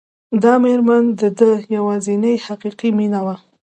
دا 0.43 0.53
مېرمن 0.63 1.03
د 1.21 1.23
ده 1.39 1.49
يوازېنۍ 1.75 2.35
حقيقي 2.45 2.89
مينه 2.97 3.19
وه. 3.25 3.35